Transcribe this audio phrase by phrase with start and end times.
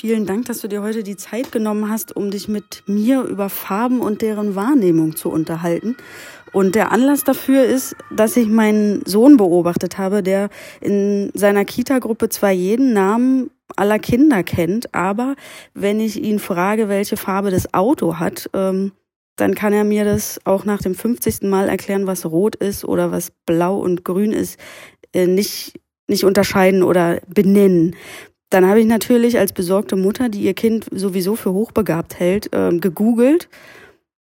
[0.00, 3.48] Vielen Dank, dass du dir heute die Zeit genommen hast, um dich mit mir über
[3.48, 5.96] Farben und deren Wahrnehmung zu unterhalten.
[6.52, 10.50] Und der Anlass dafür ist, dass ich meinen Sohn beobachtet habe, der
[10.80, 15.34] in seiner Kita-Gruppe zwar jeden Namen aller Kinder kennt, aber
[15.74, 18.92] wenn ich ihn frage, welche Farbe das Auto hat, ähm,
[19.34, 21.42] dann kann er mir das auch nach dem 50.
[21.48, 24.60] Mal erklären, was rot ist oder was blau und grün ist,
[25.12, 27.96] äh, nicht, nicht unterscheiden oder benennen.
[28.50, 32.76] Dann habe ich natürlich als besorgte Mutter, die ihr Kind sowieso für hochbegabt hält, äh,
[32.78, 33.48] gegoogelt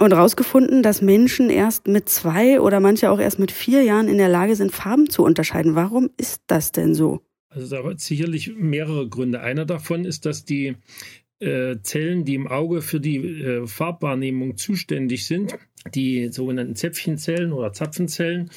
[0.00, 4.18] und rausgefunden, dass Menschen erst mit zwei oder manche auch erst mit vier Jahren in
[4.18, 5.74] der Lage sind, Farben zu unterscheiden.
[5.74, 7.20] Warum ist das denn so?
[7.48, 9.40] Also da sicherlich mehrere Gründe.
[9.40, 10.76] Einer davon ist, dass die
[11.38, 15.56] äh, Zellen, die im Auge für die äh, Farbwahrnehmung zuständig sind,
[15.94, 18.50] die sogenannten Zäpfchenzellen oder Zapfenzellen,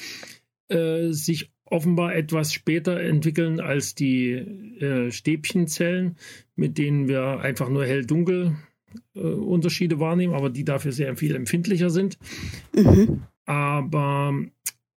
[0.68, 6.16] äh, sich offenbar etwas später entwickeln als die äh, Stäbchenzellen,
[6.56, 8.56] mit denen wir einfach nur hell-dunkel
[9.14, 12.18] äh, Unterschiede wahrnehmen, aber die dafür sehr viel empfindlicher sind.
[12.74, 13.22] Mhm.
[13.46, 14.34] Aber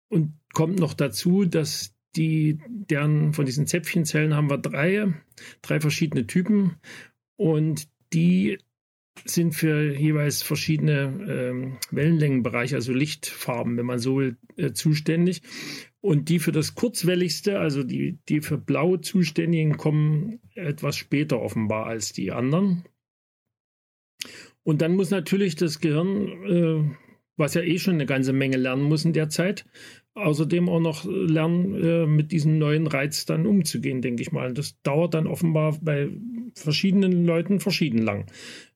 [0.09, 5.13] und kommt noch dazu, dass die, deren von diesen Zäpfchenzellen haben wir drei,
[5.61, 6.75] drei verschiedene Typen
[7.37, 8.59] und die
[9.25, 15.41] sind für jeweils verschiedene ähm, Wellenlängenbereiche, also Lichtfarben, wenn man so will, äh, zuständig.
[16.03, 21.85] Und die für das kurzwelligste, also die, die für blau zuständigen, kommen etwas später offenbar
[21.85, 22.83] als die anderen.
[24.63, 26.95] Und dann muss natürlich das Gehirn, äh,
[27.37, 29.65] was ja eh schon eine ganze Menge lernen muss in der Zeit,
[30.13, 34.53] außerdem auch noch lernen, äh, mit diesem neuen Reiz dann umzugehen, denke ich mal.
[34.53, 36.09] Das dauert dann offenbar bei
[36.53, 38.25] verschiedenen Leuten verschieden lang.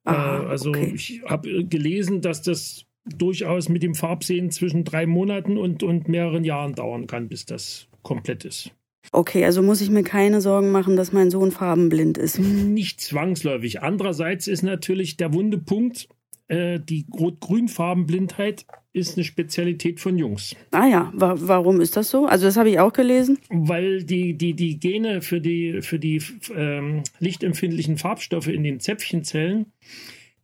[0.05, 0.93] Ah, äh, also okay.
[0.95, 6.43] ich habe gelesen, dass das durchaus mit dem Farbsehen zwischen drei Monaten und, und mehreren
[6.43, 8.71] Jahren dauern kann, bis das komplett ist.
[9.11, 12.39] Okay, also muss ich mir keine Sorgen machen, dass mein Sohn farbenblind ist.
[12.39, 13.81] Nicht zwangsläufig.
[13.81, 16.09] Andererseits ist natürlich der wunde Punkt,
[16.47, 20.55] äh, die Rot-Grün-Farbenblindheit ist eine Spezialität von Jungs.
[20.71, 22.25] Ah ja, Wa warum ist das so?
[22.25, 23.37] Also das habe ich auch gelesen.
[23.49, 26.21] Weil die, die, die Gene für die, für die
[26.55, 29.67] ähm, lichtempfindlichen Farbstoffe in den Zäpfchenzellen,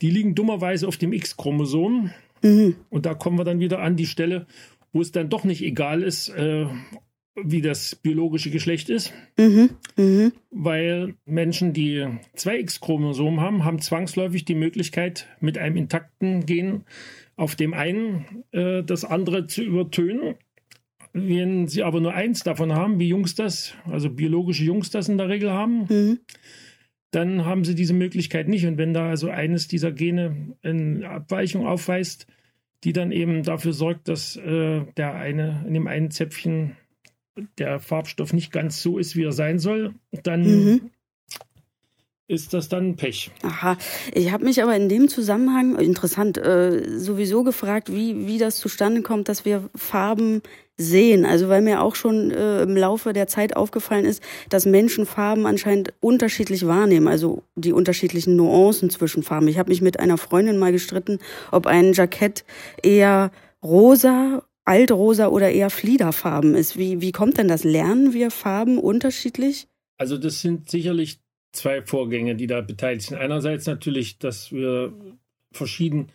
[0.02, 2.12] die liegen dummerweise auf dem X-Chromosom.
[2.44, 2.76] Mhm.
[2.90, 4.46] Und da kommen wir dann wieder an die Stelle,
[4.92, 6.68] wo es dann doch nicht egal ist, äh,
[7.36, 9.12] wie das biologische Geschlecht ist.
[9.38, 10.32] Mhm, mh.
[10.52, 16.84] Weil Menschen, die zwei X-Chromosomen haben, haben zwangsläufig die Möglichkeit, mit einem intakten Gen
[17.36, 20.36] auf dem einen äh, das andere zu übertönen.
[21.14, 25.18] Wenn sie aber nur eins davon haben, wie Jungs das, also biologische Jungs das in
[25.18, 26.20] der Regel haben, mhm.
[27.14, 28.66] Dann haben sie diese Möglichkeit nicht.
[28.66, 32.28] Und wenn da also eines dieser Gene eine Abweichung aufweist,
[32.84, 36.76] die dann eben dafür sorgt, dass äh, der eine in dem einen Zäpfchen
[37.58, 39.94] der Farbstoff nicht ganz so ist, wie er sein soll,
[40.24, 40.90] dann mhm.
[42.28, 43.32] ist das dann Pech.
[43.44, 43.78] Aha,
[44.14, 49.02] ich habe mich aber in dem Zusammenhang, interessant, äh, sowieso gefragt, wie, wie das zustande
[49.02, 50.42] kommt, dass wir Farben
[50.78, 51.26] sehen.
[51.26, 55.46] Also weil mir auch schon äh, im Laufe der Zeit aufgefallen ist, dass Menschen Farben
[55.46, 59.48] anscheinend unterschiedlich wahrnehmen, also die unterschiedlichen Nuancen zwischen Farben.
[59.48, 61.20] Ich habe mich mit einer Freundin mal gestritten,
[61.52, 62.44] ob ein Jackett
[62.82, 63.32] eher
[63.64, 66.78] rosa altrosa oder eher fliederfarben ist.
[66.78, 67.64] Wie, wie kommt denn das?
[67.64, 69.68] Lernen wir Farben unterschiedlich?
[69.98, 71.20] Also das sind sicherlich
[71.52, 73.18] zwei Vorgänge, die da beteiligt sind.
[73.18, 74.94] Einerseits natürlich, dass wir
[75.52, 76.12] verschieden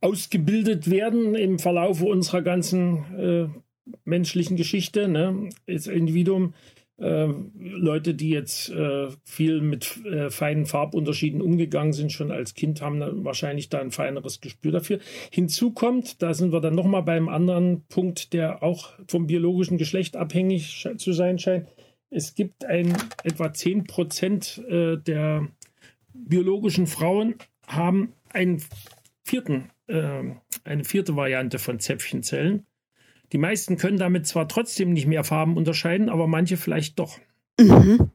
[0.00, 3.48] ausgebildet werden im Verlauf unserer ganzen äh,
[4.04, 5.08] menschlichen Geschichte.
[5.08, 5.48] Ne?
[5.68, 6.54] Als Individuum
[6.98, 7.28] äh,
[7.58, 13.24] Leute, die jetzt äh, viel mit äh, feinen Farbunterschieden umgegangen sind, schon als Kind, haben
[13.24, 14.98] wahrscheinlich da ein feineres Gespür dafür.
[15.30, 20.16] Hinzu kommt, da sind wir dann nochmal beim anderen Punkt, der auch vom biologischen Geschlecht
[20.16, 21.68] abhängig zu sein scheint.
[22.10, 25.46] Es gibt ein etwa 10 Prozent äh, der
[26.12, 27.34] biologischen Frauen
[27.66, 28.62] haben einen
[29.24, 30.22] vierten, äh,
[30.64, 32.66] eine vierte Variante von Zäpfchenzellen.
[33.32, 37.18] Die meisten können damit zwar trotzdem nicht mehr Farben unterscheiden, aber manche vielleicht doch.
[37.60, 38.10] Mhm.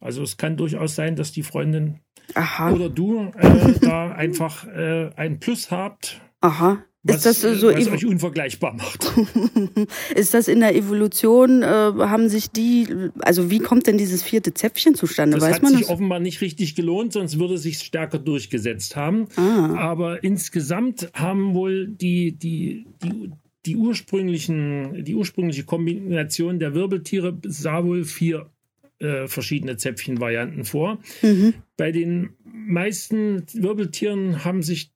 [0.00, 2.00] Also es kann durchaus sein, dass die Freundin
[2.34, 2.72] Aha.
[2.72, 6.20] oder du äh, da einfach äh, ein Plus habt.
[6.40, 6.84] Aha.
[7.08, 9.12] Was, ist das so was euch unvergleichbar macht.
[10.14, 12.88] ist das in der Evolution, äh, haben sich die,
[13.20, 15.36] also wie kommt denn dieses vierte Zäpfchen zustande?
[15.36, 15.90] Das Weiß hat man sich das?
[15.90, 19.28] offenbar nicht richtig gelohnt, sonst würde es sich stärker durchgesetzt haben.
[19.36, 19.74] Ah.
[19.76, 23.30] Aber insgesamt haben wohl die, die, die,
[23.66, 28.50] die, ursprünglichen, die ursprüngliche Kombination der Wirbeltiere sah wohl vier
[28.98, 30.98] äh, verschiedene Zäpfchenvarianten vor.
[31.22, 31.54] Mhm.
[31.76, 34.90] Bei den meisten Wirbeltieren haben sich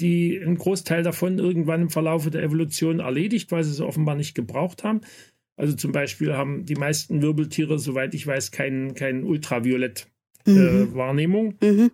[0.00, 4.34] die, ein Großteil davon irgendwann im Verlauf der Evolution erledigt, weil sie es offenbar nicht
[4.34, 5.00] gebraucht haben.
[5.56, 10.06] Also zum Beispiel haben die meisten Wirbeltiere, soweit ich weiß, kein, kein Ultraviolett
[10.46, 10.94] äh, mhm.
[10.94, 11.54] Wahrnehmung.
[11.60, 11.90] Mhm.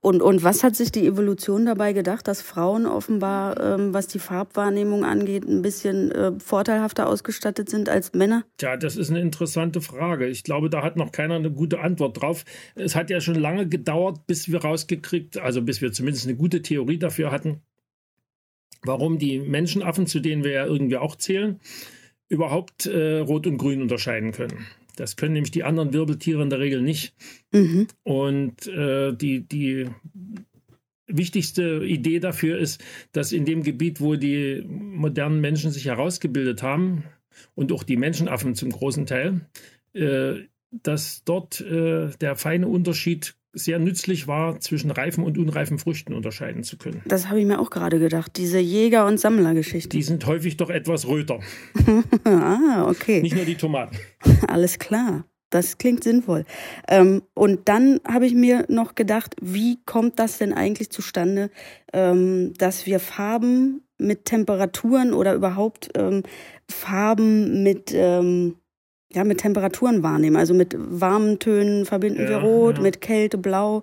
[0.00, 4.18] Und, und was hat sich die Evolution dabei gedacht, dass Frauen offenbar, ähm, was die
[4.18, 8.44] Farbwahrnehmung angeht, ein bisschen äh, vorteilhafter ausgestattet sind als Männer?
[8.56, 10.26] Tja, das ist eine interessante Frage.
[10.26, 12.44] Ich glaube, da hat noch keiner eine gute Antwort drauf.
[12.74, 16.62] Es hat ja schon lange gedauert, bis wir rausgekriegt, also bis wir zumindest eine gute
[16.62, 17.60] Theorie dafür hatten,
[18.82, 21.60] warum die Menschenaffen, zu denen wir ja irgendwie auch zählen,
[22.28, 24.66] überhaupt äh, Rot und Grün unterscheiden können.
[25.00, 27.14] Das können nämlich die anderen Wirbeltiere in der Regel nicht.
[27.52, 27.88] Mhm.
[28.02, 29.86] Und äh, die, die
[31.06, 32.82] wichtigste Idee dafür ist,
[33.12, 37.04] dass in dem Gebiet, wo die modernen Menschen sich herausgebildet haben,
[37.54, 39.40] und auch die Menschenaffen zum großen Teil,
[39.92, 40.34] äh,
[40.70, 46.62] dass dort äh, der feine Unterschied sehr nützlich war, zwischen reifen und unreifen Früchten unterscheiden
[46.62, 47.02] zu können.
[47.06, 49.88] Das habe ich mir auch gerade gedacht, diese Jäger- und Sammlergeschichte.
[49.88, 51.40] Die sind häufig doch etwas röter.
[52.24, 53.20] ah, okay.
[53.22, 53.96] Nicht nur die Tomaten.
[54.46, 55.24] Alles klar.
[55.50, 56.44] Das klingt sinnvoll.
[56.86, 61.50] Ähm, und dann habe ich mir noch gedacht, wie kommt das denn eigentlich zustande,
[61.92, 66.22] ähm, dass wir Farben mit Temperaturen oder überhaupt ähm,
[66.70, 68.59] Farben mit ähm,
[69.12, 70.36] ja, mit Temperaturen wahrnehmen.
[70.36, 72.82] Also mit warmen Tönen verbinden ja, wir Rot, ja.
[72.82, 73.82] mit Kälte Blau.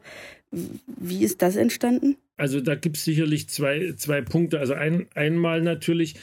[0.52, 2.16] Wie ist das entstanden?
[2.38, 4.60] Also da gibt es sicherlich zwei, zwei Punkte.
[4.60, 6.16] Also ein, einmal natürlich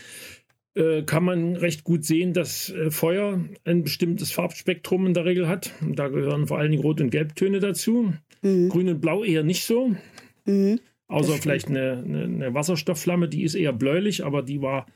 [0.74, 5.48] äh, kann man recht gut sehen, dass äh, Feuer ein bestimmtes Farbspektrum in der Regel
[5.48, 5.72] hat.
[5.82, 8.14] Da gehören vor allen Dingen Rot- und Gelbtöne dazu.
[8.42, 8.68] Mhm.
[8.70, 9.94] Grün und Blau eher nicht so.
[10.46, 10.80] Mhm.
[11.06, 14.86] Außer vielleicht eine, eine, eine Wasserstoffflamme, die ist eher bläulich, aber die war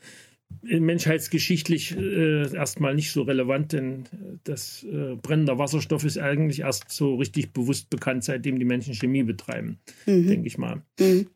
[0.63, 4.05] menschheitsgeschichtlich äh, erstmal nicht so relevant, denn
[4.45, 9.23] das äh, brennender Wasserstoff ist eigentlich erst so richtig bewusst bekannt, seitdem die Menschen Chemie
[9.23, 10.27] betreiben, mhm.
[10.27, 10.83] denke ich mal.
[10.99, 11.29] Mhm.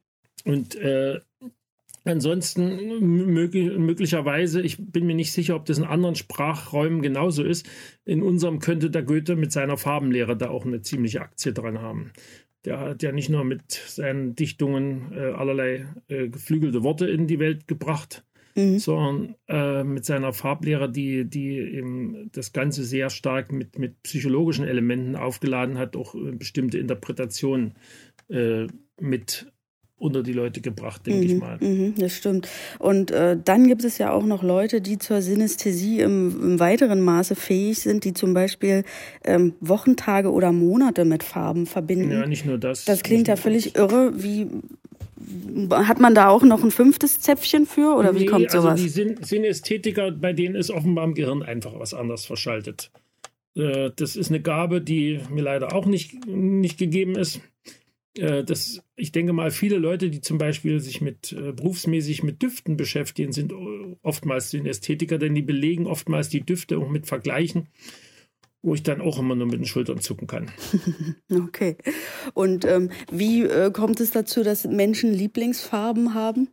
[0.44, 1.20] Und äh,
[2.04, 7.68] ansonsten mög möglicherweise, ich bin mir nicht sicher, ob das in anderen Sprachräumen genauso ist,
[8.04, 12.12] in unserem könnte der Goethe mit seiner Farbenlehre da auch eine ziemliche Aktie dran haben.
[12.64, 17.38] Der hat ja nicht nur mit seinen Dichtungen äh, allerlei äh, geflügelte Worte in die
[17.38, 18.78] Welt gebracht, mhm.
[18.78, 24.66] sondern äh, mit seiner Farblehre, die, die eben das Ganze sehr stark mit, mit psychologischen
[24.66, 27.74] Elementen aufgeladen hat, auch äh, bestimmte Interpretationen
[28.28, 28.66] äh,
[29.00, 29.52] mit
[30.02, 31.58] unter die Leute gebracht, denke mhm, ich mal.
[31.60, 32.48] Mhm, das stimmt.
[32.80, 37.00] Und äh, dann gibt es ja auch noch Leute, die zur Synästhesie im, im weiteren
[37.00, 38.82] Maße fähig sind, die zum Beispiel
[39.24, 42.10] ähm, Wochentage oder Monate mit Farben verbinden.
[42.10, 42.84] Ja, nicht nur das.
[42.84, 44.12] Das klingt ja völlig irre.
[44.20, 44.48] Wie,
[45.70, 48.72] hat man da auch noch ein fünftes Zäpfchen für oder wie nee, kommt sowas?
[48.72, 52.90] Also die Syn Synästhetiker, bei denen ist offenbar im Gehirn einfach was anderes verschaltet.
[53.54, 57.40] Äh, das ist eine Gabe, die mir leider auch nicht, nicht gegeben ist.
[58.16, 62.42] Äh, das, ich denke mal, viele Leute, die zum Beispiel sich mit äh, berufsmäßig mit
[62.42, 63.52] Düften beschäftigen, sind
[64.02, 67.68] oftmals Synästhetiker, denn die belegen oftmals die Düfte auch mit Vergleichen
[68.62, 70.50] wo ich dann auch immer nur mit den Schultern zucken kann.
[71.30, 71.76] okay.
[72.34, 76.48] Und ähm, wie äh, kommt es dazu, dass Menschen Lieblingsfarben haben?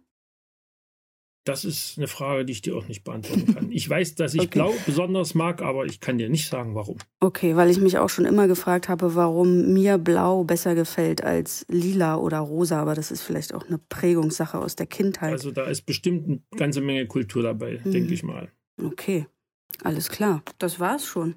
[1.45, 3.71] Das ist eine Frage, die ich dir auch nicht beantworten kann.
[3.79, 4.49] Ich weiß, dass ich okay.
[4.59, 6.97] Blau besonders mag, aber ich kann dir nicht sagen, warum.
[7.21, 11.65] Okay, weil ich mich auch schon immer gefragt habe, warum mir Blau besser gefällt als
[11.69, 15.31] Lila oder Rosa, aber das ist vielleicht auch eine Prägungssache aus der Kindheit.
[15.31, 17.91] Also da ist bestimmt eine ganze Menge Kultur dabei, mhm.
[17.91, 18.51] denke ich mal.
[18.83, 19.27] Okay,
[19.83, 20.43] alles klar.
[20.57, 21.35] Das war's schon.